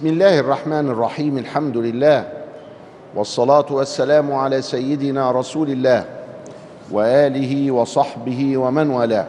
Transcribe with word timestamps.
بسم 0.00 0.08
الله 0.08 0.38
الرحمن 0.38 0.88
الرحيم 0.88 1.38
الحمد 1.38 1.76
لله 1.76 2.32
والصلاة 3.14 3.66
والسلام 3.70 4.32
على 4.32 4.62
سيدنا 4.62 5.30
رسول 5.30 5.70
الله 5.70 6.04
وآله 6.90 7.70
وصحبه 7.70 8.56
ومن 8.56 8.90
والاه. 8.90 9.26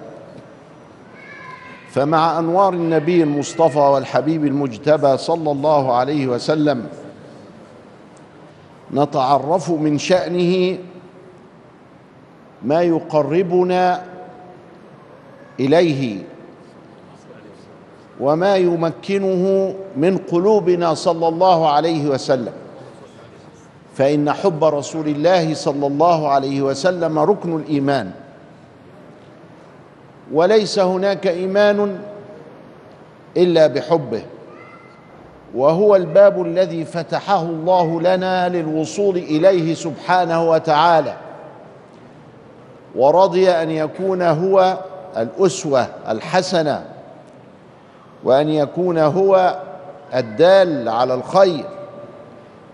فمع 1.90 2.40
أنوار 2.40 2.74
النبي 2.74 3.24
المصطفى 3.24 3.80
والحبيب 3.80 4.46
المجتبى 4.46 5.18
صلى 5.18 5.52
الله 5.52 5.94
عليه 5.94 6.28
وسلم 6.28 6.88
نتعرف 8.94 9.72
من 9.72 9.98
شأنه 9.98 10.78
ما 12.64 12.82
يقربنا 12.82 14.04
إليه 15.60 16.24
وما 18.22 18.56
يمكنه 18.56 19.74
من 19.98 20.18
قلوبنا 20.18 20.94
صلى 20.94 21.28
الله 21.28 21.70
عليه 21.70 22.10
وسلم. 22.10 22.54
فإن 23.96 24.32
حب 24.32 24.64
رسول 24.64 25.08
الله 25.08 25.54
صلى 25.54 25.88
الله 25.88 26.28
عليه 26.28 26.62
وسلم 26.62 27.20
ركن 27.20 27.56
الإيمان. 27.56 28.12
وليس 30.34 30.80
هناك 30.80 31.28
إيمان 31.28 32.00
إلا 33.38 33.68
بحبه. 33.68 34.22
وهو 35.56 35.96
الباب 35.96 36.42
الذي 36.42 36.86
فتحه 36.86 37.42
الله 37.42 38.02
لنا 38.02 38.50
للوصول 38.50 39.18
إليه 39.18 39.74
سبحانه 39.74 40.50
وتعالى. 40.50 41.14
ورضي 42.96 43.50
أن 43.50 43.70
يكون 43.70 44.22
هو 44.22 44.78
الأسوة 45.18 45.88
الحسنة 46.10 46.91
وأن 48.24 48.50
يكون 48.50 48.98
هو 48.98 49.60
الدال 50.16 50.90
على 50.90 51.14
الخير 51.14 51.66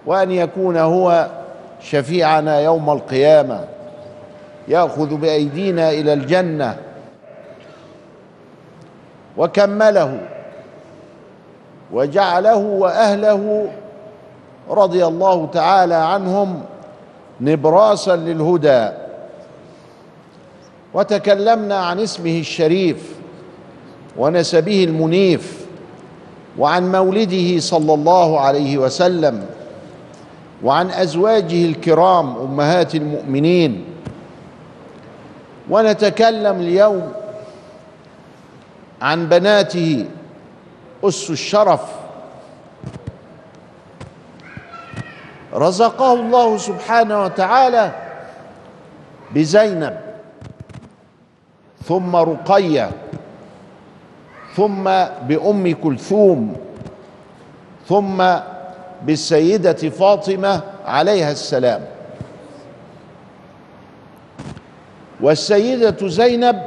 وأن 0.06 0.32
يكون 0.32 0.78
هو 0.78 1.28
شفيعنا 1.82 2.60
يوم 2.60 2.90
القيامة 2.90 3.66
يأخذ 4.68 5.16
بأيدينا 5.16 5.90
إلى 5.90 6.14
الجنة. 6.14 6.78
وكمله 9.38 10.20
وجعله 11.92 12.56
وأهله 12.56 13.72
رضي 14.70 15.06
الله 15.06 15.50
تعالى 15.54 15.96
عنهم 15.96 16.64
نبراسا 17.42 18.16
للهدى. 18.16 18.90
وتكلمنا 20.94 21.76
عن 21.76 22.00
اسمه 22.00 22.40
الشريف. 22.40 23.17
ونسبه 24.18 24.84
المنيف 24.84 25.66
وعن 26.58 26.92
مولده 26.92 27.60
صلى 27.60 27.94
الله 27.94 28.40
عليه 28.40 28.78
وسلم 28.78 29.46
وعن 30.64 30.90
أزواجه 30.90 31.66
الكرام 31.66 32.38
أمهات 32.38 32.96
المؤمنين. 32.96 33.86
ونتكلم 35.70 36.60
اليوم 36.60 37.12
عن 39.02 39.30
بناته 39.30 40.06
أس 41.04 41.30
الشرف. 41.30 41.82
رزقه 45.54 46.14
الله 46.14 46.58
سبحانه 46.58 47.24
وتعالى 47.24 47.92
بزينب 49.36 49.98
ثم 51.86 52.16
رقية. 52.16 52.92
ثم 54.58 54.84
بأم 55.28 55.76
كلثوم 55.84 56.56
ثم 57.88 58.24
بالسيدة 59.06 59.74
فاطمة 59.74 60.62
عليها 60.86 61.32
السلام. 61.32 61.82
والسيدة 65.22 66.08
زينب 66.08 66.62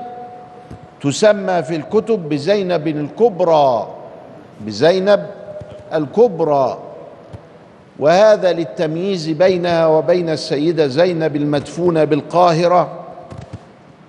تسمى 1.03 1.63
في 1.63 1.77
الكتب 1.77 2.29
بزينب 2.29 2.89
الكبرى 2.89 3.89
بزينب 4.61 5.27
الكبرى. 5.95 6.79
وهذا 7.99 8.53
للتمييز 8.53 9.29
بينها 9.29 9.87
وبين 9.87 10.31
السيدة 10.31 10.87
زينب 10.87 11.37
المدفونة 11.37 12.05
بالقاهرة. 12.05 13.01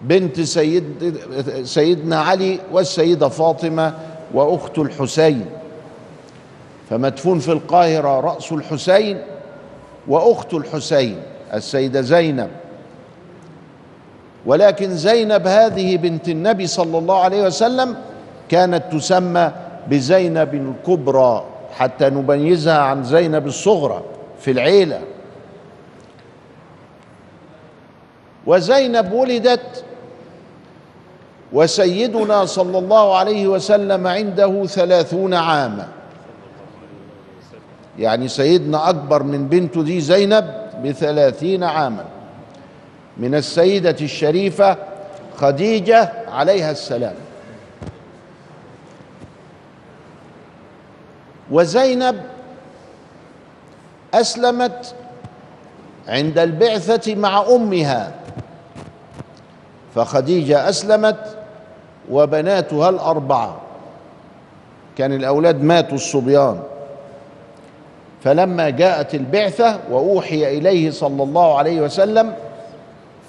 بنت 0.04 0.42
سيد 0.42 1.18
سيدنا 1.64 2.20
علي 2.20 2.60
والسيدة 2.72 3.30
فاطمة 3.30 3.94
وأخت 4.34 4.80
الحسين. 4.80 5.46
فمدفون 6.90 7.40
في 7.40 7.52
القاهرة 7.52 8.20
رأس 8.20 8.52
الحسين 8.52 9.22
وأخت 10.08 10.54
الحسين 10.54 11.22
السيدة 11.54 12.02
زينب. 12.02 12.50
ولكن 14.46 14.96
زينب 14.96 15.48
هذه 15.48 15.98
بنت 15.98 16.30
النبي 16.30 16.68
صلى 16.68 16.98
الله 16.98 17.20
عليه 17.20 17.44
وسلم 17.44 17.96
كانت 18.50 18.84
تسمى 18.92 19.52
بزينب 19.88 20.54
الكبرى 20.54 21.46
حتى 21.78 22.10
نميزها 22.10 22.78
عن 22.80 23.04
زينب 23.04 23.48
الصغرى 23.48 24.04
في 24.40 24.52
العيلة. 24.52 25.02
وزينب 28.48 29.14
ولدت 29.14 29.84
وسيدنا 31.54 32.46
صلى 32.46 32.78
الله 32.78 33.18
عليه 33.18 33.48
وسلم 33.48 34.08
عنده 34.08 34.66
ثلاثون 34.66 35.34
عاما. 35.34 35.88
يعني 38.00 38.28
سيدنا 38.28 38.90
أكبر 38.90 39.24
من 39.24 39.48
بنته 39.48 39.84
دي 39.84 40.02
زينب 40.02 40.54
بثلاثين 40.86 41.64
عاما. 41.64 42.06
من 43.18 43.36
السيدة 43.36 43.96
الشريفة 44.02 44.78
خديجة 45.38 46.12
عليها 46.28 46.72
السلام. 46.72 47.16
وزينب 51.52 52.22
أسلمت 54.14 54.96
عند 56.08 56.40
البعثة 56.40 57.16
مع 57.16 57.42
أمها. 57.50 58.12
فخديجة 59.96 60.70
أسلمت 60.70 61.38
وبناتها 62.10 62.90
الأربعة. 62.90 63.58
كان 64.98 65.14
الأولاد 65.14 65.64
ماتوا 65.64 65.96
الصبيان. 65.96 66.60
فلما 68.24 68.70
جاءت 68.70 69.16
البعثة 69.16 69.80
وأوحي 69.92 70.58
إليه 70.58 70.92
صلى 70.92 71.24
الله 71.24 71.58
عليه 71.58 71.82
وسلم 71.82 72.34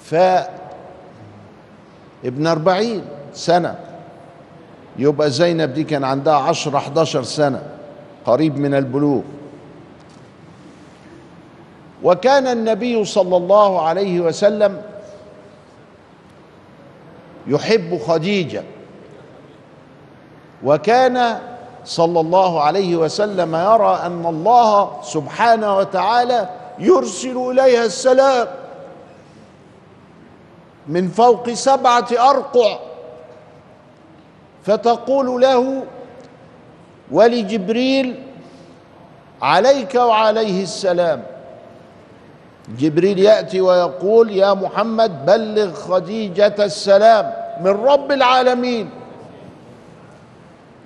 فابن 0.03 0.47
أربعين 2.47 3.01
سنة. 3.33 3.75
يبقى 4.97 5.29
زينب 5.29 5.73
دي 5.73 5.83
كان 5.83 6.03
عندها 6.03 6.33
عشر 6.33 6.77
11 6.77 7.23
سنة 7.23 7.61
قريب 8.25 8.57
من 8.57 8.73
البلوغ. 8.73 9.21
وكان 12.03 12.47
النبي 12.47 13.05
صلى 13.05 13.37
الله 13.37 13.81
عليه 13.81 14.19
وسلم 14.19 14.81
يحب 17.47 17.99
خديجة. 18.07 18.63
وكان 20.63 21.39
صلى 21.85 22.19
الله 22.19 22.61
عليه 22.61 22.95
وسلم 22.95 23.55
يرى 23.55 23.99
أن 24.05 24.25
الله 24.25 25.01
سبحانه 25.03 25.77
وتعالى 25.77 26.49
يرسل 26.79 27.37
إليها 27.51 27.85
السلام 27.85 28.47
من 30.87 31.07
فوق 31.09 31.49
سبعة 31.49 32.07
أرقع 32.11 32.79
فتقول 34.63 35.41
له 35.41 35.83
ولجبريل 37.11 38.23
عليك 39.41 39.95
وعليه 39.95 40.63
السلام. 40.63 41.23
جبريل 42.79 43.19
يأتي 43.19 43.61
ويقول 43.61 44.31
يا 44.31 44.53
محمد 44.53 45.25
بلغ 45.25 45.73
خديجة 45.73 46.55
السلام. 46.59 47.42
من 47.61 47.67
رب 47.67 48.11
العالمين 48.11 48.89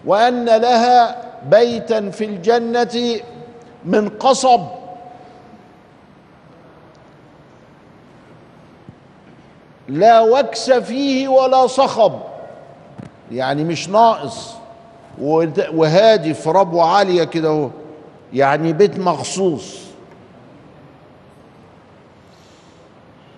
وأن 0.06 0.46
لها 0.46 1.18
بيتا 1.50 2.10
في 2.10 2.26
الجنة 2.26 3.20
من 3.86 4.10
قصب. 4.10 4.62
لا 9.88 10.20
وكس 10.20 10.72
فيه 10.72 11.28
ولا 11.28 11.68
صخب. 11.68 12.20
يعني 13.32 13.64
مش 13.64 13.90
ناقص. 13.90 14.54
وهادي 15.74 16.34
في 16.34 16.50
ربوه 16.50 16.86
عالية 16.86 17.24
كده 17.24 17.50
أهو. 17.50 17.70
يعني 18.34 18.74
بيت 18.74 19.00
مخصوص. 19.00 19.78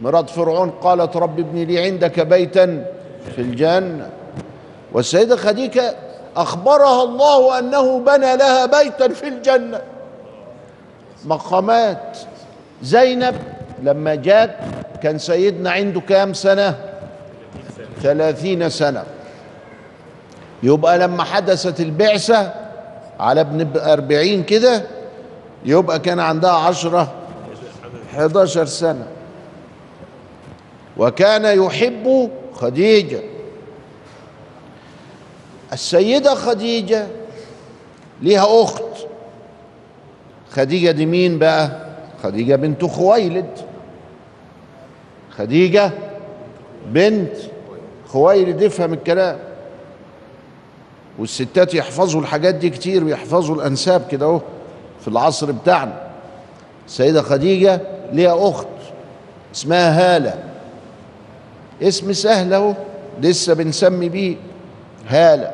مرات 0.01 0.29
فرعون 0.29 0.69
قالت 0.69 1.17
رب 1.17 1.39
ابني 1.39 1.65
لي 1.65 1.85
عندك 1.85 2.19
بيتا 2.19 2.85
في 3.35 3.41
الجنة. 3.41 4.09
والسيدة 4.93 5.35
خديجة 5.35 5.95
أخبرها 6.35 7.03
الله 7.03 7.59
أنه 7.59 7.99
بنى 7.99 8.37
لها 8.37 8.65
بيتا 8.65 9.07
في 9.07 9.27
الجنة. 9.27 9.81
مقامات. 11.25 12.17
زينب 12.81 13.35
لما 13.83 14.15
جات 14.15 14.55
كان 15.03 15.17
سيدنا 15.17 15.71
عنده 15.71 16.01
كام 16.01 16.33
سنة؟ 16.33 16.75
ثلاثين 18.01 18.69
سنة. 18.69 19.03
يبقى 20.63 20.99
لما 20.99 21.23
حدثت 21.23 21.79
البعثة 21.79 22.53
على 23.19 23.41
ابن 23.41 23.79
أربعين 23.79 24.43
كده 24.43 24.83
يبقى 25.65 25.99
كان 25.99 26.19
عندها 26.19 26.51
عشرة 26.51 27.13
حداشر 28.15 28.65
سنة. 28.65 29.07
وكان 30.97 31.45
يحب 31.63 32.29
خديجة. 32.59 33.21
السيدة 35.73 36.35
خديجة 36.35 37.07
ليها 38.21 38.63
أخت. 38.63 38.83
خديجة 40.51 40.91
دي 40.91 41.05
مين 41.05 41.39
بقى؟ 41.39 41.85
خديجة 42.23 42.55
بنت 42.55 42.85
خويلد. 42.85 43.49
خديجة 45.37 45.91
بنت 46.87 47.33
خويلد 48.07 48.63
افهم 48.63 48.93
الكلام. 48.93 49.39
والستات 51.19 51.73
يحفظوا 51.73 52.21
الحاجات 52.21 52.55
دي 52.55 52.69
كتير 52.69 53.03
ويحفظوا 53.03 53.55
الأنساب 53.55 54.07
كده 54.11 54.25
أهو 54.25 54.41
في 55.01 55.07
العصر 55.07 55.51
بتاعنا. 55.51 56.09
السيدة 56.87 57.21
خديجة 57.21 57.81
ليها 58.11 58.49
أخت 58.49 58.67
اسمها 59.55 60.15
هالة. 60.15 60.48
اسم 61.81 62.13
سهل 62.13 62.53
اهو 62.53 62.73
لسه 63.21 63.53
بنسمي 63.53 64.09
بيه. 64.09 64.35
هالة. 65.07 65.51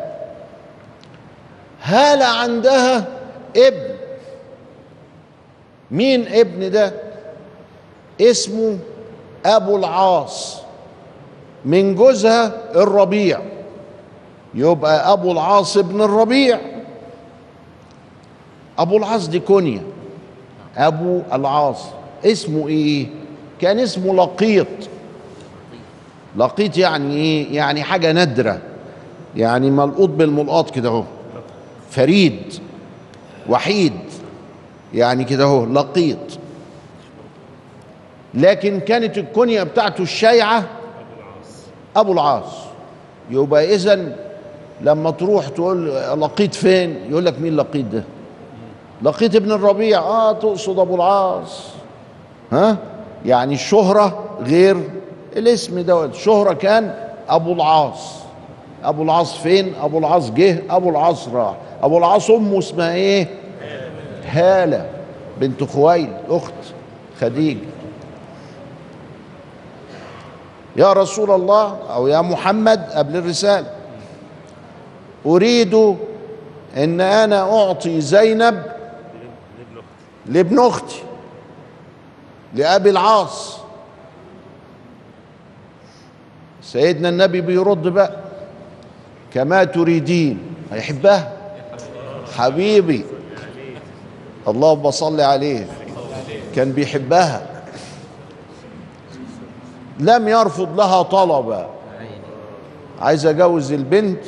هالة 1.82 2.26
عندها 2.26 3.08
ابن. 3.58 3.96
مين 5.92 6.28
ابن 6.28 6.72
ده؟ 6.72 6.94
اسمه 8.22 8.78
أبو 9.46 9.78
العاص. 9.78 10.62
من 11.66 11.96
جوزها 11.96 12.52
الربيع. 12.76 13.40
يبقى 14.54 15.14
أبو 15.14 15.32
العاص 15.32 15.78
بن 15.78 16.02
الربيع. 16.02 16.60
أبو 18.80 18.98
العاص 18.98 19.28
دي 19.28 19.40
كونيا. 19.40 19.82
أبو 20.78 21.22
العاص. 21.34 21.82
اسمه 22.26 22.68
إيه؟ 22.68 23.08
كان 23.62 23.80
اسمه 23.80 24.16
لقيط. 24.16 24.68
لقيط 26.38 26.78
يعني 26.78 27.16
إيه؟ 27.16 27.56
يعني 27.56 27.84
حاجة 27.84 28.12
نادرة. 28.12 28.60
يعني 29.36 29.72
ملقوط 29.72 30.10
بالملقاط 30.10 30.70
كده 30.70 30.90
أهو. 30.90 31.04
فريد. 31.90 32.54
وحيد. 33.50 33.94
يعني 34.94 35.24
كده 35.24 35.44
أهو 35.44 35.66
لقيط. 35.66 36.18
لكن 38.34 38.80
كانت 38.80 39.18
الكنيه 39.18 39.64
بتاعته 39.64 40.02
الشايعة 40.02 40.64
أبو 41.96 42.14
العاص. 42.14 42.54
يبقى 43.30 43.76
اذا 43.76 44.16
لما 44.82 45.12
تروح 45.12 45.48
تقول 45.48 45.88
لقيت 46.22 46.56
فين؟ 46.56 46.98
يقول 47.10 47.26
لك 47.26 47.40
مين 47.42 47.56
لقيت 47.56 47.86
ده؟ 47.86 48.04
لقيت 49.02 49.36
ابن 49.36 49.52
الربيع. 49.52 50.00
آه 50.00 50.32
تقصد 50.32 50.80
أبو 50.80 50.96
العاص. 50.96 51.64
ها؟ 52.52 52.78
يعني 53.26 53.54
الشهرة 53.54 54.24
غير 54.42 54.78
الاسم 55.38 55.80
دوت. 55.80 56.10
الشهرة 56.10 56.54
كان 56.54 57.10
أبو 57.30 57.54
العاص. 57.54 58.16
أبو 58.84 59.04
العاص 59.04 59.38
فين؟ 59.38 59.74
أبو 59.82 59.98
العاص 59.98 60.32
جه 60.32 60.64
أبو 60.70 60.90
العاص 60.90 61.28
راح. 61.28 61.56
أبو 61.82 61.98
العاص 61.98 62.30
أمه 62.30 62.60
اسمها 62.60 62.94
إيه؟ 62.94 63.28
هالة 64.26 64.90
بنت 65.40 65.64
خويل 65.64 66.14
أخت 66.30 66.54
خديجة 67.20 67.60
يا 70.76 70.94
رسول 70.94 71.32
الله 71.32 71.78
أو 71.94 72.08
يا 72.08 72.22
محمد 72.22 72.90
قبل 72.94 73.16
الرسالة. 73.16 73.68
أريد 75.26 75.96
إن 76.78 77.02
أنا 77.02 77.42
أعطي 77.42 78.02
زينب 78.02 78.64
لابن 80.26 80.60
أختي 80.60 81.04
لأبي 82.54 82.90
العاص. 82.90 83.65
سيدنا 86.66 87.10
النبي 87.10 87.42
بيرد 87.42 87.88
بقى. 87.88 88.16
كما 89.34 89.64
تريدين. 89.64 90.40
هيحبها؟ 90.72 91.34
حبيبي. 92.38 93.06
اللهم 94.48 94.92
صل 94.92 95.22
عليه. 95.22 95.68
كان 96.56 96.72
بيحبها. 96.72 97.48
لم 100.00 100.28
يرفض 100.28 100.80
لها 100.80 101.02
طلبا 101.02 101.70
عايز 103.02 103.26
أجوز 103.26 103.72
البنت 103.72 104.24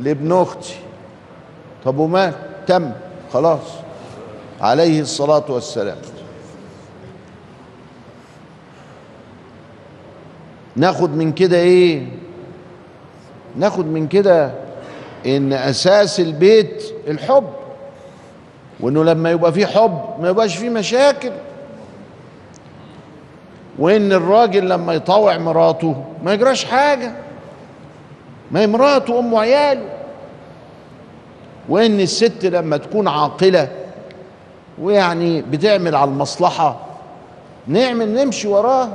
لابن 0.00 0.32
أختي. 0.32 0.74
طب 1.84 1.98
وما؟ 1.98 2.32
تم. 2.66 2.90
خلاص. 3.32 3.60
عليه 4.60 5.00
الصلاة 5.00 5.44
والسلام. 5.48 5.96
ناخد 10.76 11.10
من 11.16 11.32
كده 11.32 11.56
إيه؟ 11.56 12.06
ناخد 13.56 13.86
من 13.86 14.06
كده 14.08 14.50
ان 15.26 15.52
أساس 15.52 16.20
البيت 16.20 16.84
الحب 17.08 17.46
وانه 18.80 19.04
لما 19.04 19.30
يبقى 19.30 19.52
فيه 19.52 19.66
حب 19.66 20.00
ما 20.20 20.28
يبقاش 20.28 20.56
فيه 20.56 20.68
مشاكل 20.70 21.30
وان 23.78 24.12
الراجل 24.12 24.68
لما 24.68 24.92
يطاوع 24.94 25.38
مراته 25.38 26.04
ما 26.24 26.32
يجراش 26.34 26.64
حاجة 26.64 27.12
ما 28.50 28.60
هي 28.60 28.66
مراته 28.66 29.18
ام 29.18 29.34
عياله 29.34 29.88
وان 31.68 32.00
الست 32.00 32.44
لما 32.44 32.76
تكون 32.76 33.08
عاقلة 33.08 33.68
ويعني 34.82 35.42
بتعمل 35.42 35.94
على 35.94 36.10
المصلحة 36.10 36.80
نعمل 37.66 38.14
نمشي 38.14 38.48
وراه 38.48 38.88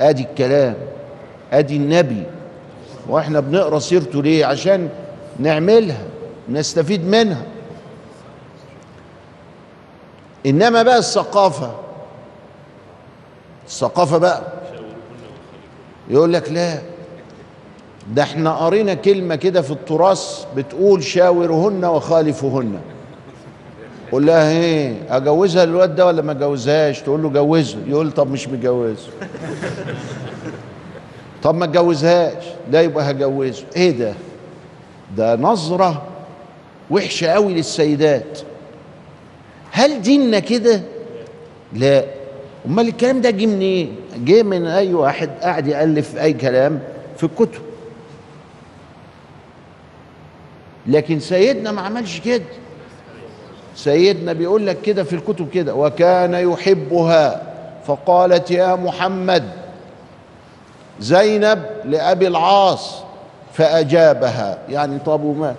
ادي 0.00 0.22
الكلام 0.22 0.74
ادي 1.52 1.76
النبي. 1.76 2.22
وإحنا 3.08 3.40
بنقرأ 3.40 3.78
سيرته 3.78 4.22
ليه؟ 4.22 4.46
عشان 4.46 4.88
نعملها 5.38 6.02
نستفيد 6.48 7.04
منها. 7.06 7.42
إنما 10.46 10.82
بقى 10.82 10.98
الثقافة. 10.98 11.74
الثقافة 13.66 14.18
بقى. 14.18 14.42
يقول 16.08 16.32
لك 16.32 16.52
لا 16.52 16.78
ده 18.12 18.22
إحنا 18.22 18.52
قرينا 18.56 18.94
كلمة 18.94 19.34
كده 19.34 19.62
في 19.62 19.70
التراث 19.70 20.44
بتقول 20.56 21.04
شاورهن 21.04 21.84
وخالفهن. 21.84 22.80
قول 24.12 24.26
لها 24.26 24.50
إيه 24.50 24.94
اجوزها 25.10 25.64
الواد 25.64 25.94
ده 25.94 26.06
ولا 26.06 26.22
ما 26.22 26.32
اجوزهاش 26.32 27.00
تقول 27.02 27.22
له 27.22 27.28
جوزه. 27.28 27.78
يقول 27.86 28.12
طب 28.12 28.30
مش 28.30 28.48
مجوزه 28.48 29.10
طب 31.42 31.54
ما 31.54 31.64
اتجوزهاش. 31.64 32.44
لا 32.70 32.82
يبقى 32.82 33.10
هجوزه. 33.10 33.64
إيه 33.76 33.90
ده؟ 33.90 34.14
ده 35.16 35.36
نظرة 35.36 36.02
وحشة 36.90 37.26
قوي 37.26 37.54
للسيدات. 37.54 38.38
هل 39.70 40.02
ديننا 40.02 40.38
كده؟ 40.38 40.80
لا. 41.72 42.04
امال 42.66 42.88
الكلام 42.88 43.20
ده 43.20 43.30
جه 43.30 43.46
منين؟ 43.46 43.60
إيه؟ 44.14 44.24
جه 44.24 44.42
من 44.42 44.66
أي 44.66 44.94
واحد 44.94 45.30
قاعد 45.42 45.66
يألف 45.66 46.16
أي 46.16 46.32
كلام؟ 46.32 46.80
في 47.16 47.24
الكتب. 47.24 47.60
لكن 50.86 51.20
سيدنا 51.20 51.72
ما 51.72 51.80
عملش 51.80 52.20
كده. 52.20 52.44
سيدنا 53.84 54.32
بيقول 54.32 54.66
لك 54.66 54.80
كده 54.80 55.04
في 55.04 55.12
الكتب 55.12 55.50
كده 55.50 55.74
وكان 55.74 56.34
يحبها. 56.34 57.42
فقالت 57.86 58.50
يا 58.50 58.74
محمد 58.76 59.44
زينب 61.00 61.62
لأبي 61.84 62.26
العاص 62.26 63.02
فأجابها. 63.52 64.58
يعني 64.68 64.98
طب 64.98 65.24
وما؟ 65.24 65.54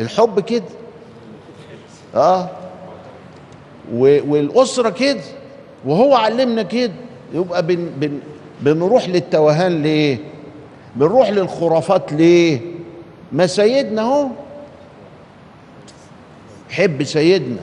الحب 0.00 0.40
كده. 0.40 0.64
آه. 2.14 2.48
والأسرة 3.94 4.90
كده. 4.90 5.20
وهو 5.84 6.14
علمنا 6.14 6.62
كده. 6.62 6.92
يبقى 7.34 7.66
بن 7.66 7.90
بن 7.96 8.18
بنروح 8.60 9.08
للتوهان 9.08 9.82
ليه؟ 9.82 10.18
بنروح 10.96 11.30
للخرافات 11.30 12.12
ليه؟ 12.12 12.60
ما 13.32 13.46
سيدنا 13.46 14.02
اهو 14.02 14.26
حب 16.70 17.02
سيدنا. 17.02 17.60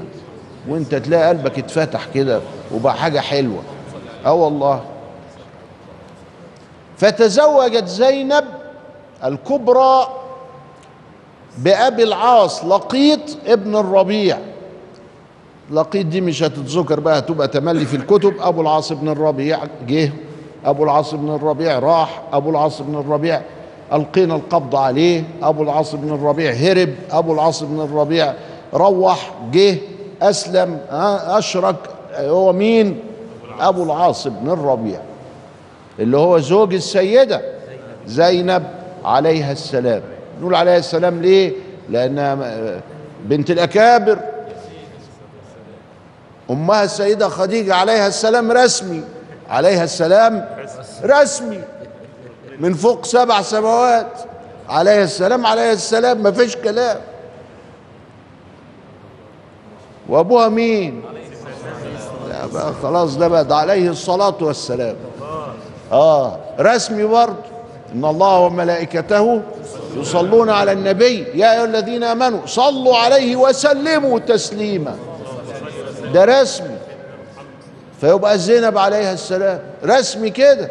وانت 0.69 0.95
تلاقي 0.95 1.29
قلبك 1.29 1.59
اتفتح 1.59 2.07
كده 2.13 2.41
وبقى 2.73 2.95
حاجة 2.95 3.19
حلوة. 3.19 3.61
آه 4.25 4.33
والله. 4.33 4.81
فتزوجت 6.97 7.87
زينب 7.87 8.45
الكبرى 9.23 10.07
بأبي 11.57 12.03
العاص 12.03 12.65
لقيط 12.65 13.19
ابن 13.47 13.75
الربيع. 13.75 14.37
لقيط 15.71 16.05
دي 16.05 16.21
مش 16.21 16.43
هتتذكر 16.43 16.99
بقى 16.99 17.19
هتبقى 17.19 17.47
تملي 17.47 17.85
في 17.85 17.95
الكتب. 17.95 18.33
أبو 18.39 18.61
العاص 18.61 18.93
بن 18.93 19.09
الربيع 19.09 19.59
جه. 19.87 20.11
أبو 20.65 20.83
العاص 20.83 21.13
بن 21.13 21.35
الربيع 21.35 21.79
راح. 21.79 22.21
أبو 22.33 22.49
العاص 22.49 22.81
بن 22.81 22.95
الربيع 22.95 23.41
ألقينا 23.93 24.35
القبض 24.35 24.75
عليه. 24.75 25.23
أبو 25.41 25.63
العاص 25.63 25.95
بن 25.95 26.13
الربيع 26.13 26.51
هرب. 26.51 26.95
أبو 27.11 27.33
العاص 27.33 27.63
بن 27.63 27.81
الربيع 27.81 28.33
روح 28.73 29.31
جه 29.51 29.77
أسلم 30.21 30.79
أشرك. 31.27 31.75
هو 32.15 32.53
مين؟ 32.53 32.99
أبو 33.59 33.83
العاص 33.83 34.27
بن 34.27 34.49
الربيع 34.49 34.99
اللي 35.99 36.17
هو 36.17 36.39
زوج 36.39 36.73
السيدة 36.73 37.41
زينب 38.07 38.63
عليها 39.05 39.51
السلام. 39.51 40.01
نقول 40.41 40.55
عليها 40.55 40.77
السلام 40.77 41.21
ليه؟ 41.21 41.51
لأنها 41.89 42.37
بنت 43.25 43.51
الأكابر. 43.51 44.19
أمها 46.49 46.83
السيدة 46.83 47.27
خديجة 47.29 47.75
عليها 47.75 48.07
السلام 48.07 48.51
رسمي 48.51 49.03
عليها 49.49 49.83
السلام 49.83 50.47
رسمي. 51.03 51.61
من 52.59 52.73
فوق 52.73 53.05
سبع 53.05 53.41
سماوات 53.41 54.07
عليه 54.69 55.03
السلام 55.03 55.45
عليه 55.45 55.71
السلام 55.71 56.23
ما 56.23 56.31
فيش 56.31 56.55
كلام. 56.55 56.97
وابوها 60.09 60.49
مين 60.49 61.03
لا 62.29 62.45
بقى 62.45 62.73
خلاص 62.83 63.17
ده 63.17 63.27
بقى 63.27 63.45
ده 63.45 63.55
عليه 63.55 63.89
الصلاة 63.89 64.35
والسلام. 64.41 64.95
آه 65.91 66.39
رسمي 66.59 67.03
برضه 67.03 67.35
إن 67.93 68.05
الله 68.05 68.39
وملائكته 68.39 69.41
يصلون 69.95 70.49
على 70.49 70.71
النبي. 70.71 71.19
يا 71.33 71.53
أيها 71.53 71.65
الذين 71.65 72.03
آمنوا 72.03 72.45
صلوا 72.45 72.97
عليه 72.97 73.35
وسلموا 73.35 74.19
تسليما. 74.19 74.95
ده 76.13 76.25
رسمي. 76.25 76.77
فيبقى 78.01 78.37
زينب 78.37 78.77
عليها 78.77 79.13
السلام. 79.13 79.59
رسمي 79.85 80.29
كده. 80.29 80.69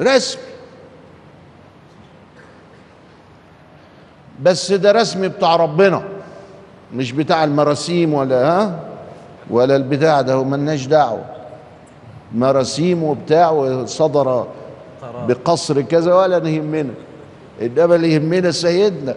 رسمي. 0.00 0.42
بس 4.42 4.72
ده 4.72 4.92
رسمي 4.92 5.28
بتاع 5.28 5.56
ربنا. 5.56 6.02
مش 6.96 7.12
بتاع 7.12 7.44
المراسيم 7.44 8.14
ولا 8.14 8.48
ها؟ 8.48 8.80
ولا 9.50 9.76
البتاع 9.76 10.20
ده 10.20 10.42
ملناش 10.42 10.86
دعوة. 10.86 11.24
مراسيم 12.34 13.02
وبتاع 13.02 13.50
وصدر 13.50 14.46
بقصر 15.28 15.80
كذا 15.80 16.14
ولا 16.14 16.38
نهمنا 16.38 16.94
إنما 17.62 17.94
اللي 17.94 18.12
يهمنا 18.12 18.50
سيدنا. 18.50 19.14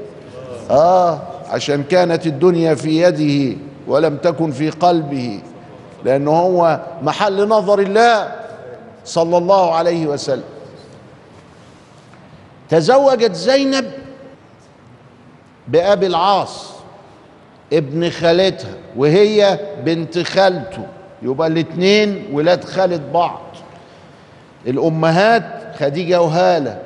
آه 0.70 1.20
عشان 1.50 1.84
كانت 1.84 2.26
الدنيا 2.28 2.76
في 2.76 3.02
يده 3.02 3.58
ولم 3.88 4.18
تكن 4.18 4.52
في 4.52 4.70
قلبه 4.70 5.42
لأنه 6.06 6.32
هو 6.32 6.80
محل 7.02 7.48
نظر 7.48 7.80
الله 7.80 8.32
صلى 9.06 9.38
الله 9.38 9.76
عليه 9.76 10.08
وسلم. 10.08 10.44
تزوجت 12.70 13.34
زينب 13.34 13.86
بأبي 15.68 16.08
العاص. 16.08 16.79
ابن 17.74 18.10
خالتها 18.10 18.74
وهي 18.98 19.60
بنت 19.86 20.20
خالته. 20.20 20.86
يبقى 21.22 21.48
الاثنين 21.48 22.26
ولاد 22.34 22.64
خالة 22.64 23.02
بعض. 23.14 23.42
الأمهات 24.68 25.44
خديجة 25.80 26.22
وهالة 26.22 26.78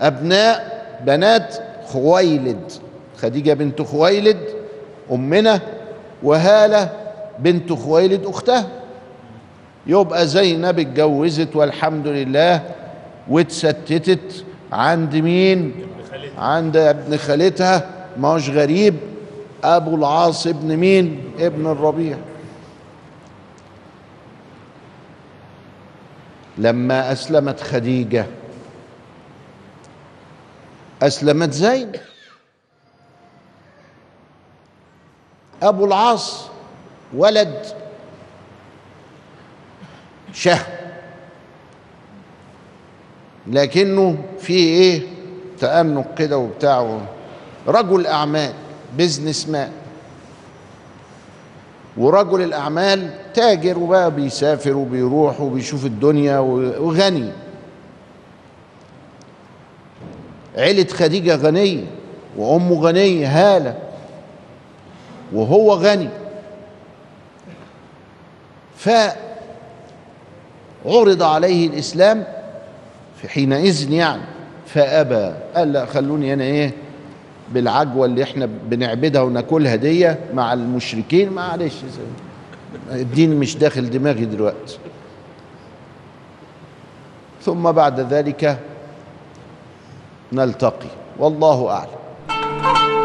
أبناء 0.00 0.82
بنات 1.06 1.56
خويلد. 1.86 2.72
خديجة 3.16 3.52
بنت 3.52 3.82
خويلد 3.82 4.40
أمنا 5.12 5.60
وهالة 6.22 6.90
بنت 7.38 7.72
خويلد 7.72 8.26
أختها. 8.26 8.68
يبقى 9.86 10.26
زينب 10.26 10.78
اتجوزت 10.78 11.56
والحمد 11.56 12.06
لله 12.06 12.60
واتستتت. 13.28 14.44
عند 14.72 15.16
مين؟ 15.16 15.74
عند 16.38 16.76
ابن 16.76 17.16
خالتها. 17.16 17.86
ما 18.16 18.28
هوش 18.28 18.50
غريب. 18.50 18.94
أبو 19.64 19.96
العاص 19.96 20.46
ابن 20.46 20.76
مين؟ 20.76 21.32
ابن 21.38 21.66
الربيع. 21.66 22.18
لما 26.58 27.12
أسلمت 27.12 27.60
خديجة. 27.60 28.26
أسلمت 31.02 31.52
زينب 31.52 31.96
أبو 35.62 35.84
العاص 35.84 36.48
ولد 37.14 37.66
شهم 40.32 40.72
لكنه 43.46 44.24
في 44.38 44.52
إيه؟ 44.52 45.02
تأنق 45.58 46.14
كده 46.14 46.38
وبتاع 46.38 47.00
رجل 47.66 48.06
أعمال. 48.06 48.52
بزنس 48.98 49.48
مان 49.48 49.70
ورجل 51.96 52.42
الأعمال 52.42 53.10
تاجر 53.34 53.78
وبقى 53.78 54.10
بيسافر 54.10 54.76
وبيروح 54.76 55.40
وبيشوف 55.40 55.86
الدنيا 55.86 56.38
وغني. 56.38 57.32
عيلة 60.56 60.86
خديجة 60.86 61.36
غنية 61.36 61.84
وأمه 62.36 62.80
غنية 62.80 63.26
هالة 63.26 63.78
وهو 65.32 65.72
غني. 65.72 66.08
فعرض 68.76 69.12
عليه 71.22 71.66
الإسلام 71.66 72.24
في 73.22 73.28
حينئذ 73.28 73.90
يعني 73.90 74.22
فأبى. 74.66 75.34
قال 75.56 75.72
لا 75.72 75.86
خلوني 75.86 76.32
أنا 76.32 76.44
إيه 76.44 76.72
بالعجوة 77.54 78.06
اللي 78.06 78.22
إحنا 78.22 78.48
بنعبدها 78.70 79.22
وناكلها 79.22 79.76
دي 79.76 80.14
مع 80.34 80.52
المشركين. 80.52 81.32
معلش 81.32 81.74
الدين 82.92 83.36
مش 83.36 83.56
داخل 83.56 83.90
دماغي 83.90 84.24
دلوقتي. 84.24 84.78
ثم 87.42 87.72
بعد 87.72 88.00
ذلك 88.00 88.58
نلتقي. 90.32 90.88
والله 91.18 91.70
أعلم. 91.70 93.01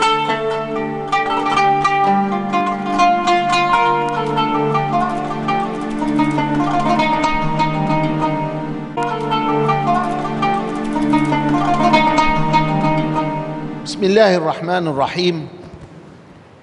بسم 13.98 14.06
الله 14.06 14.36
الرحمن 14.36 14.88
الرحيم. 14.88 15.48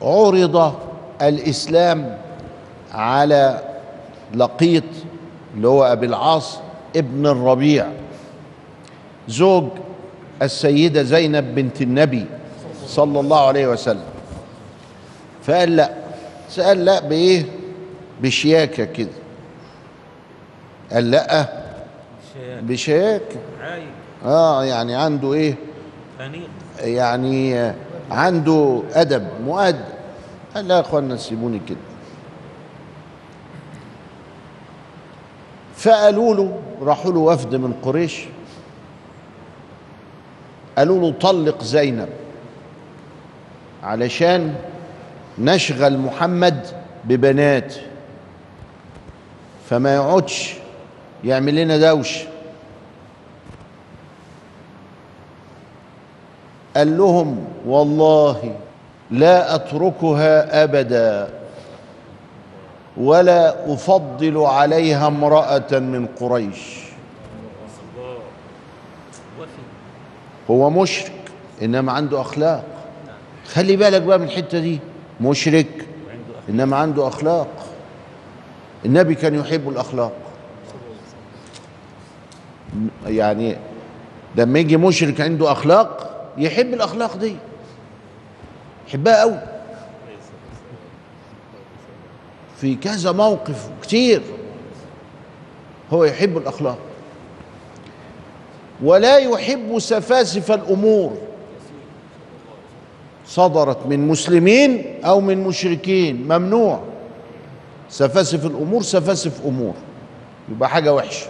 عرض 0.03 0.75
الإسلام 1.23 2.19
على 2.93 3.61
لقيط 4.35 4.85
اللي 5.55 5.69
هو 5.69 5.85
أبي 5.85 6.07
العاص 6.07 6.59
ابن 6.97 7.27
الربيع. 7.27 7.87
زوج 9.29 9.69
السيدة 10.43 11.03
زينب 11.03 11.55
بنت 11.55 11.83
النبي 11.83 12.27
صلى 12.87 13.21
الله 13.21 13.47
عليه 13.47 13.67
وسلم. 13.67 14.07
فقال 15.43 15.77
لا 15.77 15.91
سأل 16.49 16.85
لا 16.85 17.01
بإيه؟ 17.01 17.47
بشياكة 18.23 18.85
كده. 18.85 19.17
قال 20.93 21.11
لا. 21.11 21.49
بشياكة. 22.63 23.37
آه 24.25 24.65
يعني 24.65 24.95
عنده 24.95 25.33
إيه؟ 25.33 25.55
يعني 26.81 27.73
عنده 28.11 28.83
أدب 28.93 29.29
مؤدب. 29.45 29.85
قال 30.55 30.69
لا 30.69 30.75
يا 30.75 30.81
اخوانا 30.81 31.17
سيبوني 31.17 31.61
كده. 31.69 31.79
فقالوا 35.77 36.35
له 36.35 36.61
راحوا 36.81 37.13
له 37.13 37.19
وفد 37.19 37.55
من 37.55 37.73
قريش. 37.83 38.25
قالوا 40.79 41.01
له 41.01 41.15
طلق 41.21 41.63
زينب 41.63 42.09
علشان 43.83 44.55
نشغل 45.39 45.99
محمد 45.99 46.67
ببنات. 47.05 47.75
فما 49.71 49.95
يقعدش 49.95 50.55
يعمل 51.25 51.55
لنا 51.55 51.79
دوشة. 51.79 52.34
قال 56.77 56.99
لهم 56.99 57.45
والله 57.67 58.57
لا 59.11 59.55
أتركها 59.55 60.65
أبدا 60.65 61.29
ولا 62.97 63.73
أفضل 63.73 64.39
عليها 64.39 65.07
امرأة 65.07 65.79
من 65.79 66.07
قريش. 66.21 66.85
هو 70.51 70.71
مشرك 70.71 71.13
إنما 71.63 71.93
عنده 71.93 72.21
أخلاق. 72.21 72.65
خلي 73.53 73.77
بالك 73.77 74.03
بقى 74.03 74.19
من 74.19 74.25
الحتة 74.25 74.59
دي. 74.59 74.79
مشرك 75.21 75.87
إنما 76.49 76.77
عنده 76.77 77.09
أخلاق. 77.09 77.49
النبي 78.85 79.15
كان 79.15 79.35
يحب 79.35 79.69
الأخلاق. 79.69 80.13
يعني 83.07 83.57
لما 84.37 84.59
يجي 84.59 84.77
مشرك 84.77 85.21
عنده 85.21 85.53
أخلاق 85.53 86.14
يحب 86.39 86.75
الأخلاق 86.75 87.17
دي. 87.17 87.37
يحبها 88.89 89.21
قوي 89.21 89.39
في 92.61 92.75
كذا 92.75 93.13
موقف 93.13 93.71
كتير 93.83 94.23
هو 95.93 96.05
يحب 96.05 96.37
الأخلاق. 96.37 96.79
ولا 98.83 99.19
يحب 99.19 99.79
سفاسف 99.79 100.53
الأمور. 100.53 101.19
صدرت 103.27 103.87
من 103.87 104.09
مسلمين 104.09 105.01
أو 105.05 105.21
من 105.21 105.45
مشركين. 105.45 106.23
ممنوع. 106.29 106.81
سفاسف 107.91 108.47
الأمور 108.47 108.83
سفاسف 108.83 109.47
أمور. 109.47 109.75
يبقى 110.51 110.69
حاجة 110.69 110.95
وحشة. 110.95 111.27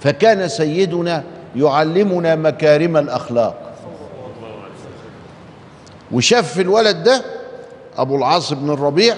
فكان 0.00 0.48
سيدنا 0.48 1.24
يعلمنا 1.56 2.34
مكارم 2.36 2.96
الأخلاق. 2.96 3.74
وشاف 6.12 6.52
في 6.52 6.62
الولد 6.62 7.02
ده 7.02 7.24
أبو 7.96 8.16
العاص 8.16 8.52
بن 8.52 8.70
الربيع 8.70 9.16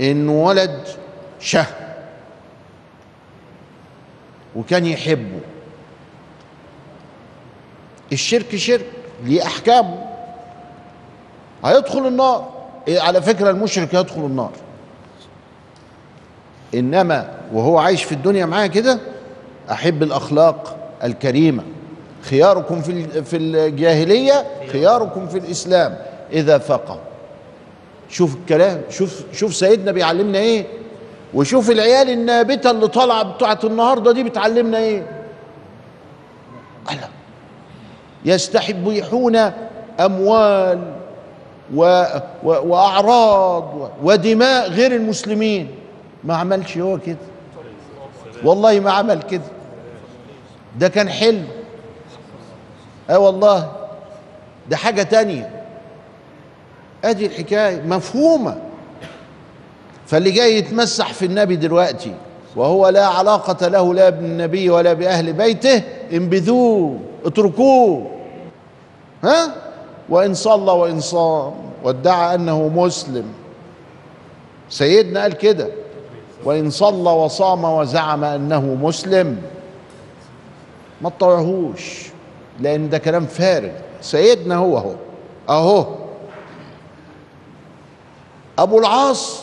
انه 0.00 0.32
ولد 0.44 0.88
شه. 1.40 1.66
وكان 4.56 4.86
يحبه. 4.86 5.40
الشرك 8.12 8.56
شرك 8.56 8.86
ليه 9.24 9.42
أحكامه. 9.42 10.06
هيدخل 11.64 12.06
النار. 12.06 12.48
إيه 12.88 13.00
على 13.00 13.22
فكرة 13.22 13.50
المشرك 13.50 13.94
يدخل 13.94 14.20
النار. 14.20 14.52
إنما 16.74 17.34
وهو 17.52 17.78
عايش 17.78 18.04
في 18.04 18.12
الدنيا 18.12 18.46
معايا 18.46 18.66
كده 18.66 18.98
أحب 19.70 20.02
الأخلاق. 20.02 20.77
الكريمة. 21.04 21.62
خياركم 22.22 22.80
في 22.82 23.22
في 23.22 23.36
الجاهلية 23.36 24.44
خياركم 24.72 25.26
في 25.28 25.38
الإسلام. 25.38 25.98
إذا 26.32 26.58
فقه 26.58 26.98
شوف 28.10 28.34
الكلام 28.34 28.80
شوف 28.90 29.22
شوف 29.32 29.54
سيدنا 29.54 29.92
بيعلمنا 29.92 30.38
إيه؟ 30.38 30.66
وشوف 31.34 31.70
العيال 31.70 32.10
النابتة 32.10 32.70
اللي 32.70 32.88
طالعة 32.88 33.22
بتاعت 33.22 33.64
النهارده 33.64 34.12
دي 34.12 34.22
بتعلمنا 34.22 34.78
إيه؟ 34.78 35.06
ألا 36.90 37.08
يستحبون 38.24 39.36
أموال 40.00 40.92
و 41.74 42.04
و 42.44 42.48
وأعراض 42.48 43.74
و 43.74 43.88
ودماء 44.10 44.70
غير 44.70 44.92
المسلمين. 44.94 45.68
ما 46.24 46.36
عملش 46.36 46.78
هو 46.78 46.98
كده؟ 46.98 47.16
والله 48.44 48.80
ما 48.80 48.90
عمل 48.90 49.22
كده. 49.22 49.42
ده 50.78 50.88
كان 50.88 51.08
حلم. 51.08 51.46
آه 53.10 53.18
والله. 53.18 53.72
ده 54.70 54.76
حاجة 54.76 55.02
تانية. 55.02 55.50
أدي 57.04 57.26
الحكاية 57.26 57.82
مفهومة. 57.82 58.56
فاللي 60.06 60.30
جاي 60.30 60.58
يتمسح 60.58 61.12
في 61.12 61.24
النبي 61.24 61.56
دلوقتي 61.56 62.14
وهو 62.56 62.88
لا 62.88 63.06
علاقة 63.06 63.68
له 63.68 63.94
لا 63.94 64.08
بالنبي 64.08 64.70
ولا 64.70 64.92
بأهل 64.92 65.32
بيته 65.32 65.82
انبذوه 66.12 67.00
اتركوه. 67.24 68.10
ها؟ 69.24 69.54
وإن 70.08 70.34
صلى 70.34 70.72
وإن 70.72 71.00
صام 71.00 71.52
وادعى 71.84 72.34
أنه 72.34 72.68
مسلم. 72.68 73.24
سيدنا 74.70 75.22
قال 75.22 75.32
كده. 75.32 75.68
وإن 76.44 76.70
صلى 76.70 77.10
وصام 77.10 77.64
وزعم 77.64 78.24
أنه 78.24 78.60
مسلم. 78.82 79.36
ما 81.02 81.10
تطوعهوش 81.10 82.06
لأن 82.60 82.88
ده 82.90 82.98
كلام 82.98 83.26
فارغ. 83.26 83.72
سيدنا 84.00 84.56
هو 84.56 84.78
هو 84.78 84.94
أهو. 85.48 85.94
أبو 88.58 88.78
العاص 88.78 89.42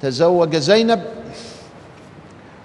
تزوج 0.00 0.56
زينب 0.56 1.02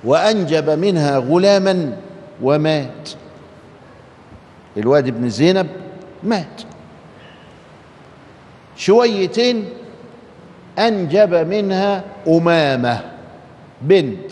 وأنجب 0.04 0.70
منها 0.70 1.18
غلاما 1.18 1.98
ومات. 2.42 3.10
الواد 4.78 5.08
ابن 5.08 5.30
زينب 5.30 5.68
مات. 6.24 6.62
شويتين 8.76 9.70
أنجب 10.80 11.34
منها 11.34 12.04
أمامة 12.28 13.02
بنت 13.82 14.32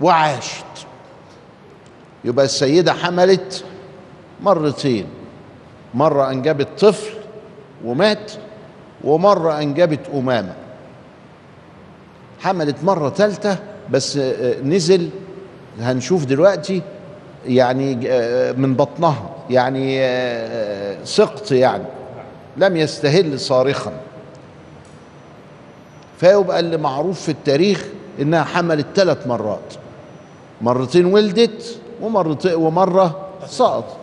وعاشت. 0.00 0.85
يبقى 2.26 2.44
السيدة 2.44 2.92
حملت 2.92 3.64
مرتين. 4.42 5.06
مرة 5.94 6.30
أنجبت 6.30 6.68
طفل 6.78 7.12
ومات 7.84 8.32
ومرة 9.04 9.58
أنجبت 9.58 10.00
أمامة. 10.14 10.54
حملت 12.40 12.84
مرة 12.84 13.10
ثالثة 13.10 13.58
بس 13.90 14.16
نزل 14.64 15.10
هنشوف 15.80 16.24
دلوقتي 16.24 16.82
يعني 17.46 17.94
من 18.52 18.74
بطنها 18.74 19.30
يعني 19.50 20.00
سقط 21.04 21.52
يعني 21.52 21.84
لم 22.56 22.76
يستهل 22.76 23.40
صارخا. 23.40 23.92
فيبقى 26.20 26.60
اللي 26.60 26.76
معروف 26.76 27.20
في 27.20 27.28
التاريخ 27.28 27.84
إنها 28.20 28.44
حملت 28.44 28.86
ثلاث 28.94 29.26
مرات. 29.26 29.74
مرتين 30.60 31.04
ولدت 31.06 31.80
ومرتين 32.02 32.54
ومرة 32.54 33.28
سقطت. 33.46 33.96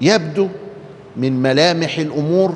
يبدو 0.00 0.48
من 1.16 1.42
ملامح 1.42 1.98
الأمور 1.98 2.52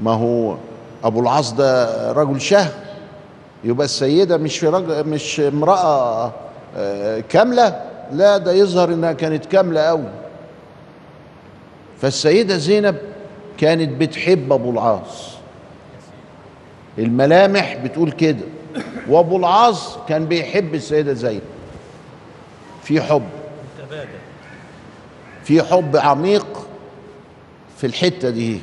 ما 0.00 0.10
هو 0.12 0.56
أبو 1.04 1.20
العاص 1.20 1.52
ده 1.52 2.12
رجل 2.12 2.40
شه 2.40 2.66
يبقى 3.64 3.84
السيدة 3.84 4.36
مش 4.36 4.58
في 4.58 4.66
رجل 4.68 5.08
مش 5.08 5.40
امرأة 5.40 6.32
كاملة؟ 7.28 7.84
لا 8.12 8.38
ده 8.38 8.52
يظهر 8.52 8.88
إنها 8.88 9.12
كانت 9.12 9.46
كاملة 9.46 9.80
قوي 9.80 10.08
فالسيدة 12.00 12.56
زينب 12.56 12.96
كانت 13.58 14.00
بتحب 14.00 14.52
أبو 14.52 14.70
العاص. 14.70 15.39
الملامح 16.98 17.76
بتقول 17.76 18.12
كده. 18.12 18.44
وابو 19.08 19.36
العاص 19.36 19.98
كان 20.08 20.26
بيحب 20.26 20.74
السيدة 20.74 21.12
زينب. 21.12 21.42
في 22.82 23.00
حب. 23.00 23.28
في 25.44 25.62
حب 25.62 25.96
عميق 25.96 26.66
في 27.76 27.86
الحتة 27.86 28.30
دي. 28.30 28.60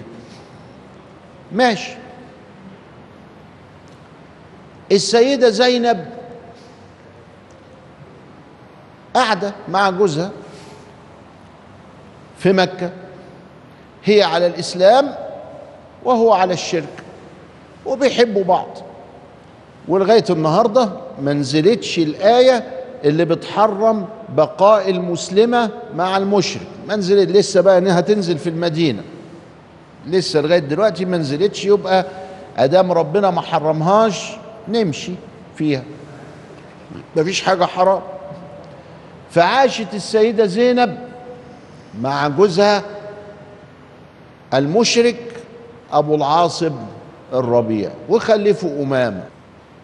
ماشي. 1.51 1.91
السيدة 4.91 5.49
زينب 5.49 6.05
قاعدة 9.13 9.53
مع 9.69 9.89
جوزها 9.89 10.31
في 12.37 12.53
مكة. 12.53 12.91
هي 14.03 14.23
على 14.23 14.47
الإسلام 14.47 15.15
وهو 16.03 16.33
على 16.33 16.53
الشرك. 16.53 17.03
وبيحبوا 17.87 18.43
بعض. 18.43 18.67
ولغاية 19.87 20.23
النهارده 20.29 20.89
ما 21.21 21.33
نزلتش 21.33 21.99
الآية 21.99 22.63
اللي 23.05 23.25
بتحرم 23.25 24.05
بقاء 24.35 24.89
المسلمة 24.89 25.69
مع 25.95 26.17
المشرك. 26.17 26.67
ما 26.87 26.95
نزلت 26.95 27.29
لسه 27.29 27.61
بقى 27.61 27.77
إنها 27.77 28.01
تنزل 28.01 28.37
في 28.37 28.49
المدينة. 28.49 29.03
لسه 30.07 30.41
لغاية 30.41 30.59
دلوقتي 30.59 31.05
ما 31.05 31.17
نزلتش 31.17 31.65
يبقى 31.65 32.05
أدام 32.57 32.91
ربنا 32.91 33.31
ما 33.31 33.41
حرمهاش 33.41 34.31
نمشي 34.67 35.11
فيها. 35.55 35.83
مفيش 37.15 37.41
حاجة 37.41 37.65
حرام. 37.65 38.01
فعاشت 39.31 39.93
السيدة 39.93 40.45
زينب 40.45 40.97
مع 42.01 42.27
جوزها 42.27 42.83
المشرك 44.53 45.15
أبو 45.91 46.15
العاصب 46.15 46.73
الربيع. 47.33 47.91
وخلفوا 48.09 48.83
أمامة. 48.83 49.23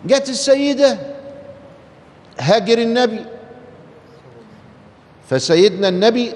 جت 0.06 0.30
السيدة 0.30 0.98
هاجر 2.40 2.78
النبي. 2.78 3.26
فسيدنا 5.30 5.88
النبي 5.88 6.34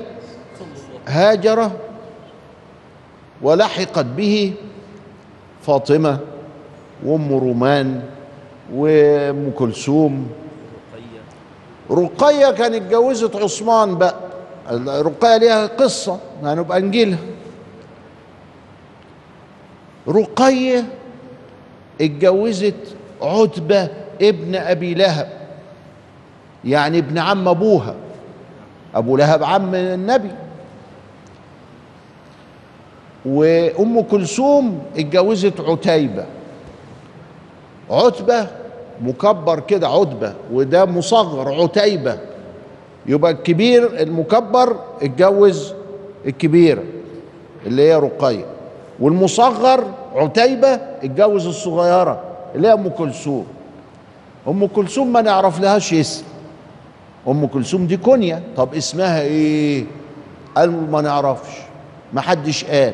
هاجر 1.07 1.71
ولحقت 3.41 4.05
به 4.05 4.53
فاطمة 5.61 6.19
وأم 7.05 7.33
رومان 7.33 8.01
وأم 8.73 9.51
كلثوم. 9.55 10.29
رقية 11.91 12.51
كانت 12.51 12.75
اتجوزت 12.75 13.35
عثمان 13.35 13.95
بقى. 13.95 14.15
رقية 14.87 15.37
ليها 15.37 15.65
قصة 15.67 16.19
هنبقى 16.43 16.81
نجيلها. 16.81 17.19
رقية 20.07 20.83
اتجوزت 22.01 22.75
عتبة 23.21 23.89
ابن 24.21 24.55
أبي 24.55 24.93
لهب 24.93 25.29
يعني 26.65 26.97
ابن 26.99 27.17
عم 27.17 27.47
أبوها 27.47 27.95
أبو 28.95 29.17
لهب 29.17 29.43
عم 29.43 29.75
النبي. 29.75 30.31
وأم 33.25 34.01
كلثوم 34.01 34.79
اتجوزت 34.97 35.61
عتيبة. 35.61 36.25
عتبة 37.91 38.47
مكبر 39.01 39.59
كده 39.59 39.87
عتبة 39.87 40.33
وده 40.53 40.85
مصغر 40.85 41.61
عتيبة. 41.63 42.19
يبقى 43.05 43.31
الكبير 43.31 44.01
المكبر 44.01 44.79
اتجوز 45.01 45.73
الكبيرة 46.25 46.83
اللي 47.65 47.81
هي 47.81 47.95
رقية. 47.95 48.45
والمصغر 48.99 49.83
عتيبة 50.15 50.67
اتجوز 51.03 51.47
الصغيرة 51.47 52.21
اللي 52.55 52.67
هي 52.67 52.73
أم 52.73 52.89
كلثوم. 52.89 53.45
أم 54.47 54.67
كلثوم 54.67 55.13
ما 55.13 55.21
نعرف 55.21 55.59
لهاش 55.59 55.93
اسم. 55.93 56.23
أم 57.27 57.47
كلثوم 57.47 57.87
دي 57.87 57.97
كونيا. 57.97 58.41
طب 58.57 58.73
اسمها 58.75 59.21
إيه؟ 59.21 59.85
قالوا 60.55 60.81
ما 60.81 61.01
نعرفش. 61.01 61.57
ما 62.13 62.21
حدش 62.21 62.65
قال. 62.65 62.93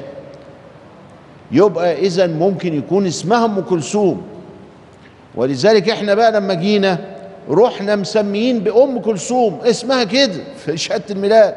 يبقى 1.52 2.00
إذا 2.00 2.28
ممكن 2.28 2.74
يكون 2.78 3.08
اسمها 3.08 3.46
أم 3.46 3.60
كلثوم. 3.60 4.22
ولذلك 5.36 5.89
إحنا 5.89 6.13
بقى 6.16 6.32
لما 6.32 6.54
جينا 6.54 6.98
رحنا 7.50 7.96
مسميين 7.96 8.60
بأم 8.60 9.00
كلثوم. 9.00 9.60
اسمها 9.63 10.04
كده 10.04 10.44
في 10.66 10.78
شهادة 10.78 11.04
الميلاد. 11.10 11.56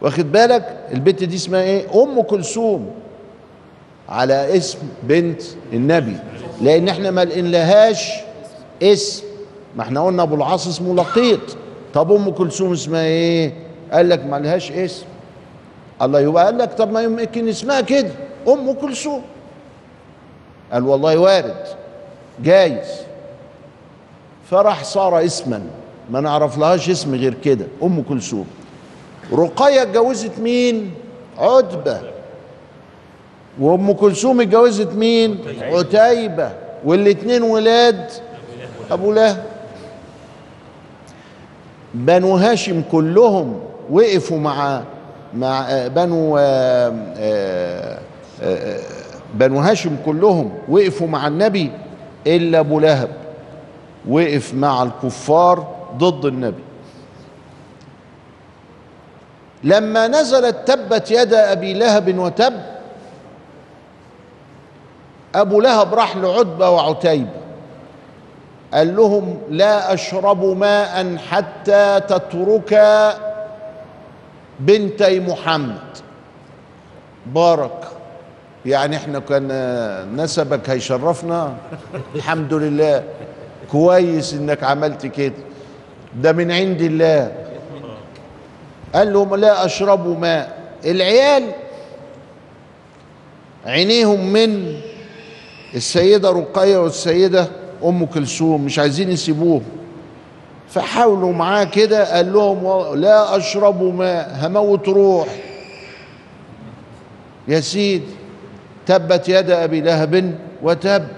واخد 0.00 0.32
بالك؟ 0.32 0.78
البنت 0.92 1.24
دي 1.24 1.36
اسمها 1.36 1.62
إيه؟ 1.62 2.02
أم 2.02 2.22
كلثوم. 2.22 2.90
على 4.08 4.56
اسم 4.56 4.78
بنت 5.02 5.42
النبي. 5.72 6.16
لأن 6.62 6.88
إحنا 6.88 7.10
ما 7.10 7.24
لقينلهاش 7.24 8.12
اسم. 8.82 9.24
ما 9.76 9.82
إحنا 9.82 10.04
قلنا 10.06 10.22
أبو 10.22 10.34
العاص 10.34 10.66
اسمه 10.66 10.94
لقيط. 10.94 11.40
طب 11.94 12.12
أم 12.12 12.30
كلثوم 12.30 12.72
اسمها 12.72 13.02
إيه؟ 13.04 13.52
قال 13.92 14.08
لك 14.08 14.24
ما 14.24 14.36
لهاش 14.36 14.72
اسم. 14.72 15.04
الله 16.02 16.20
يبقى 16.20 16.44
قال 16.44 16.58
لك 16.58 16.72
طب 16.72 16.92
ما 16.92 17.02
يمكن 17.02 17.48
اسمها 17.48 17.80
كده. 17.80 18.10
أم 18.48 18.72
كلثوم. 18.72 19.22
قال 20.72 20.86
والله 20.86 21.18
وارد. 21.18 21.64
جايز. 22.44 22.88
فراح 24.50 24.84
صار 24.84 25.24
اسما. 25.24 25.62
ما 26.10 26.20
نعرف 26.20 26.58
لهاش 26.58 26.90
اسم 26.90 27.14
غير 27.14 27.34
كده. 27.34 27.66
أم 27.82 28.02
كلثوم. 28.02 28.46
رقية 29.32 29.82
اتجوزت 29.82 30.38
مين؟ 30.38 30.90
عتبة. 31.38 32.00
وأم 33.60 33.92
كلثوم 33.92 34.40
اتجوزت 34.40 34.92
مين؟ 34.94 35.38
عتيبة. 35.62 36.50
والاتنين 36.84 37.42
ولاد؟ 37.42 38.10
أبو 38.90 39.12
لهب. 39.12 39.44
بنو 41.94 42.36
هاشم 42.36 42.82
كلهم 42.92 43.60
وقفوا 43.90 44.38
مع 44.38 44.82
مع 45.34 45.86
بنو 45.86 46.38
آآ 46.38 47.98
آآ 48.42 48.80
بنو 49.34 49.58
هاشم 49.58 49.96
كلهم 50.06 50.52
وقفوا 50.68 51.06
مع 51.06 51.26
النبي 51.26 51.70
إلا 52.26 52.58
أبو 52.60 52.80
لهب. 52.80 53.08
وقف 54.08 54.54
مع 54.54 54.82
الكفار 54.82 55.66
ضد 55.96 56.24
النبي. 56.24 56.62
لما 59.64 60.08
نزلت 60.08 60.56
تبت 60.66 61.10
يد 61.10 61.34
أبي 61.34 61.72
لهب 61.74 62.18
وتب 62.18 62.60
أبو 65.34 65.60
لهب 65.60 65.94
راح 65.94 66.16
لعتبة 66.16 66.70
وعتيبة 66.70 67.40
قال 68.74 68.96
لهم 68.96 69.38
لا 69.50 69.94
أشرب 69.94 70.44
ماء 70.44 71.16
حتى 71.16 72.00
تترك 72.08 72.82
بنتي 74.60 75.20
محمد. 75.20 75.78
بارك. 77.26 77.84
يعني 78.66 78.96
إحنا 78.96 79.18
كان 79.18 79.46
نسبك 80.16 80.70
هيشرفنا؟ 80.70 81.54
الحمد 82.14 82.54
لله. 82.54 83.04
كويس 83.72 84.34
إنك 84.34 84.64
عملت 84.64 85.06
كده. 85.06 85.34
ده 86.14 86.32
من 86.32 86.52
عند 86.52 86.80
الله. 86.80 87.32
قال 88.94 89.12
لهم 89.12 89.34
لا 89.36 89.64
اشربوا 89.64 90.16
ماء. 90.16 90.58
العيال 90.84 91.44
عينيهم 93.66 94.32
من 94.32 94.74
السيدة 95.74 96.30
رقية 96.30 96.78
والسيدة 96.78 97.48
أم 97.84 98.06
كلثوم 98.06 98.64
مش 98.64 98.78
عايزين 98.78 99.10
يسيبوه 99.10 99.62
فحاولوا 100.68 101.32
معاه 101.32 101.64
كده 101.64 102.14
قال 102.16 102.32
لهم 102.32 102.94
لا 102.94 103.36
أشربوا 103.36 103.92
ماء 103.92 104.38
هموت 104.42 104.88
روح. 104.88 105.28
يا 107.48 107.60
سيدي 107.60 108.04
تبت 108.86 109.28
يد 109.28 109.50
أبي 109.50 109.80
لهب 109.80 110.34
وتب 110.62 111.08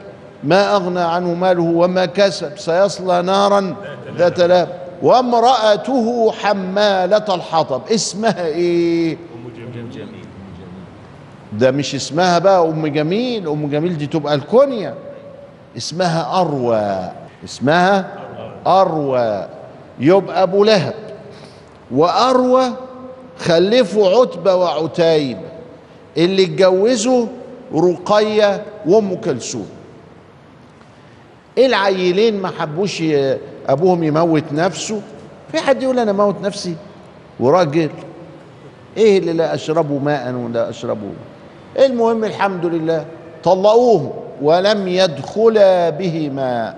ما 0.44 0.76
أغنى 0.76 1.00
عنه 1.00 1.35
ماله 1.35 1.62
وما 1.62 2.06
كسب 2.06 2.58
سيصلى 2.58 3.22
نارا 3.22 3.76
ذات 4.16 4.40
لهب. 4.40 4.82
وامرأته 5.03 6.33
حمالة 6.33 7.35
الحطب. 7.35 7.83
اسمها 7.91 8.47
إيه؟ 8.47 9.17
ده 11.53 11.71
مش 11.71 11.95
اسمها 11.95 12.38
بقى 12.38 12.69
أم 12.69 12.87
جميل؟ 12.87 13.49
أم 13.49 13.71
جميل 13.71 13.99
دي 13.99 14.07
تبقى 14.07 14.35
الكونيا. 14.35 14.95
اسمها 15.77 16.41
أروى. 16.41 17.12
اسمها 17.45 18.19
أروى. 18.67 19.49
يبقى 20.01 20.43
أبو 20.43 20.65
لهب. 20.65 20.95
وأروى 21.91 22.65
خلفوا 23.38 24.21
عتبة 24.21 24.55
وعتيبة. 24.55 25.49
اللي 26.17 26.45
اتجوزوا 26.45 27.27
رقية 27.75 28.62
وأم 28.87 29.15
كلثوم. 29.15 29.69
العيلين 31.59 32.41
ما 32.43 32.51
حبوش 32.59 33.03
أبوهم 33.68 34.03
يموت 34.03 34.53
نفسه. 34.53 35.01
في 35.53 35.59
حد 35.59 35.83
يقول 35.83 35.98
أنا 35.98 36.12
موت 36.12 36.40
نفسي؟ 36.42 36.77
وراجل. 37.40 37.90
إيه 38.96 39.18
اللي 39.18 39.33
لا 39.33 39.55
أشربه 39.55 39.98
ماء 39.98 40.35
ولا 40.35 40.68
أشربه؟ 40.70 41.11
المهم 41.79 42.25
الحمد 42.25 42.66
لله 42.66 43.05
طلقوه 43.44 44.12
ولم 44.42 44.88
يدخلا 44.88 45.90
بهما 45.90 46.75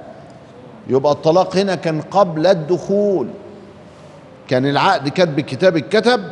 يبقى 0.88 1.12
الطلاق 1.12 1.56
هنا 1.56 1.74
كان 1.74 2.00
قبل 2.00 2.46
الدخول. 2.46 3.28
كان 4.48 4.66
العقد 4.66 5.08
كتب 5.08 5.38
الكتاب 5.38 5.76
اتكتب 5.76 6.24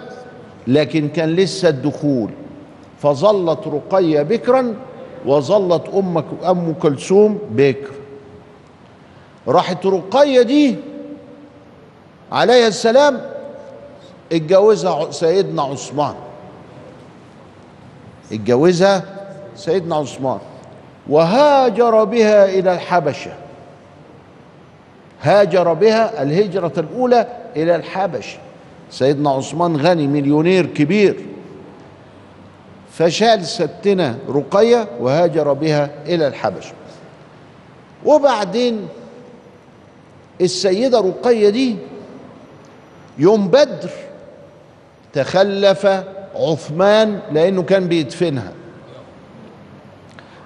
لكن 0.67 1.09
كان 1.09 1.29
لسه 1.29 1.69
الدخول. 1.69 2.31
فظلت 2.99 3.67
رقية 3.67 4.23
بكرا 4.23 4.75
وظلت 5.27 5.89
أم 5.95 6.25
أم 6.45 6.75
كلثوم 6.83 7.39
بكر. 7.51 7.91
راحت 9.49 9.87
رقية 9.87 10.43
دي 10.43 10.77
عليها 12.33 12.69
السلام 12.69 13.21
اتجوزها 14.33 15.11
سيدنا 15.11 15.63
عثمان. 15.63 16.15
اتجوزها 18.33 19.05
سيدنا 19.57 19.97
عثمان. 19.97 20.39
وهاجر 21.09 22.05
بها 22.05 22.45
إلى 22.45 22.75
الحبشة. 22.75 23.33
هاجر 25.23 25.73
بها 25.73 26.23
الهجرة 26.23 26.73
الأولى 26.79 27.27
إلى 27.57 27.77
الحبشة. 27.77 28.39
سيدنا 28.91 29.31
عثمان 29.31 29.77
غني 29.77 30.07
مليونير 30.07 30.67
كبير. 30.67 31.27
فشال 32.93 33.47
ستنا 33.47 34.19
رقية 34.29 34.89
وهاجر 35.01 35.53
بها 35.53 35.91
إلى 36.07 36.27
الحبشة. 36.27 36.73
وبعدين 38.05 38.89
السيدة 40.45 41.01
رقية 41.01 41.49
دي 41.49 41.77
يوم 43.19 43.49
بدر 43.49 43.91
تخلف 45.13 45.87
عثمان 46.37 47.19
لأنه 47.33 47.63
كان 47.63 47.89
بيدفنها. 47.89 48.53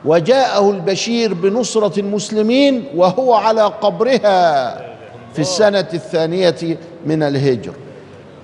وجاءه 0.04 0.70
البشير 0.70 1.34
بنصرة 1.34 2.00
المسلمين 2.00 2.84
وهو 2.96 3.34
على 3.34 3.62
قبرها 3.62 4.76
في 5.34 5.38
السنة 5.38 5.86
الثانية 5.94 6.78
من 7.06 7.22
الهجر. 7.22 7.72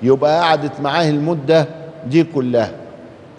يبقى 0.02 0.40
قعدت 0.40 0.80
معاه 0.80 1.10
المدة 1.10 1.66
دي 2.06 2.24
كلها 2.24 2.72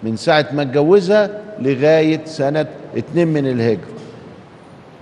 من 0.02 0.16
ساعة 0.16 0.46
ما 0.52 0.62
اتجوزها 0.62 1.30
لغاية 1.58 2.20
سنة 2.24 2.66
اتنين 2.96 3.28
من 3.28 3.46
الهجر. 3.46 3.88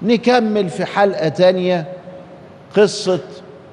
نكمل 0.02 0.68
في 0.68 0.84
حلقة 0.84 1.28
تانية 1.28 1.86
قصة 2.76 3.20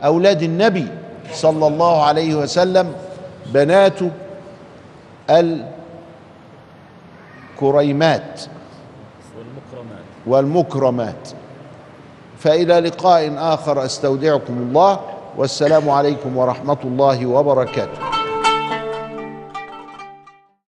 أولاد 0.04 0.44
النبي 0.44 0.88
صلى 1.34 1.68
الله 1.68 2.04
عليه 2.04 2.36
وسلم 2.36 2.94
بناته 3.46 4.12
الكريمات 7.60 8.42
والمكرمات. 9.38 10.04
والمكرمات. 10.28 11.30
فإلى 12.40 12.80
لقاء 12.80 13.34
آخر 13.38 13.86
أستودعكم 13.86 14.54
الله 14.54 15.00
والسلام 15.38 15.90
عليكم 15.90 16.38
ورحمة 16.38 16.78
الله 16.84 17.26
وبركاته. 17.26 18.19